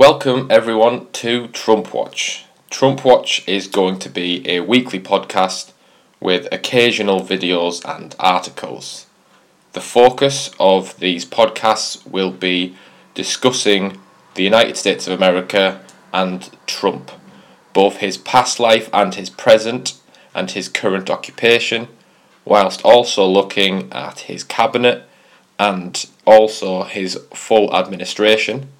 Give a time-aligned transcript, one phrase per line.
[0.00, 2.46] Welcome everyone to Trump Watch.
[2.70, 5.72] Trump Watch is going to be a weekly podcast
[6.20, 9.04] with occasional videos and articles.
[9.74, 12.74] The focus of these podcasts will be
[13.12, 14.00] discussing
[14.36, 15.82] the United States of America
[16.14, 17.10] and Trump,
[17.74, 20.00] both his past life and his present,
[20.34, 21.88] and his current occupation,
[22.46, 25.02] whilst also looking at his cabinet
[25.58, 28.70] and also his full administration.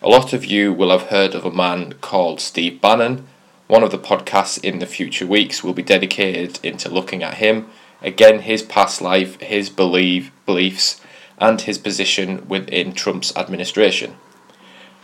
[0.00, 3.26] A lot of you will have heard of a man called Steve Bannon.
[3.66, 7.68] One of the podcasts in the future weeks will be dedicated into looking at him,
[8.00, 11.00] again his past life, his belief, beliefs,
[11.36, 14.14] and his position within Trump's administration.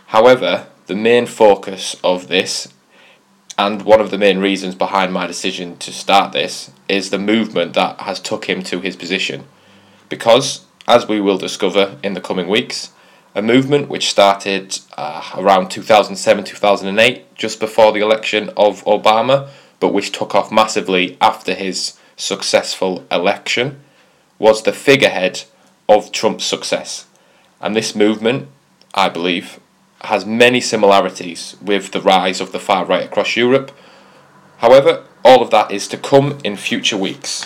[0.07, 2.69] However, the main focus of this
[3.57, 7.73] and one of the main reasons behind my decision to start this is the movement
[7.73, 9.45] that has took him to his position
[10.07, 12.91] because as we will discover in the coming weeks
[13.35, 19.93] a movement which started uh, around 2007 2008 just before the election of Obama but
[19.93, 23.81] which took off massively after his successful election
[24.39, 25.43] was the figurehead
[25.87, 27.05] of Trump's success
[27.61, 28.47] and this movement
[28.93, 29.59] I believe
[30.01, 33.71] has many similarities with the rise of the far right across Europe.
[34.57, 37.45] However, all of that is to come in future weeks.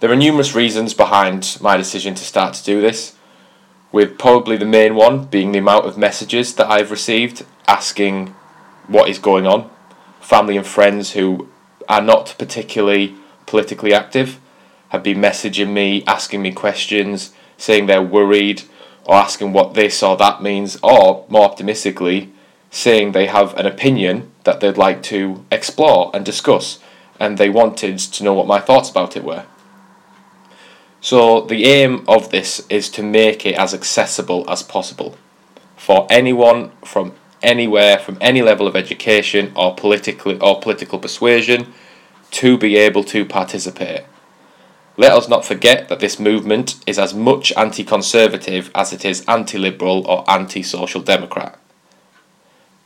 [0.00, 3.14] There are numerous reasons behind my decision to start to do this,
[3.92, 8.34] with probably the main one being the amount of messages that I've received asking
[8.88, 9.70] what is going on.
[10.20, 11.48] Family and friends who
[11.88, 13.14] are not particularly
[13.46, 14.40] politically active
[14.88, 18.62] have been messaging me, asking me questions, saying they're worried,
[19.04, 22.32] or asking what this or that means, or more optimistically,
[22.70, 26.78] saying they have an opinion that they'd like to explore and discuss,
[27.20, 29.44] and they wanted to know what my thoughts about it were.
[31.04, 35.16] So, the aim of this is to make it as accessible as possible
[35.76, 41.74] for anyone from anywhere, from any level of education or political or political persuasion,
[42.30, 44.02] to be able to participate.
[44.96, 49.24] Let us not forget that this movement is as much anti conservative as it is
[49.26, 51.58] anti liberal or anti social democrat.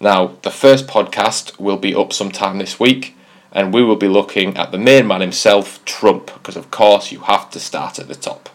[0.01, 3.15] Now, the first podcast will be up sometime this week,
[3.57, 7.21] and we will be looking at the main man himself, Trump, because of course you
[7.21, 8.49] have to start at the top.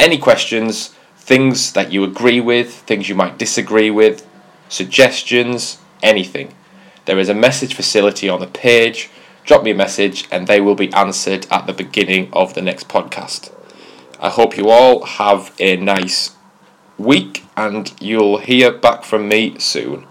[0.00, 4.26] Any questions, things that you agree with, things you might disagree with,
[4.68, 6.54] suggestions, anything.
[7.04, 9.10] There is a message facility on the page
[9.44, 12.88] drop me a message and they will be answered at the beginning of the next
[12.88, 13.52] podcast.
[14.20, 16.36] I hope you all have a nice
[16.96, 20.06] week and you'll hear back from me soon.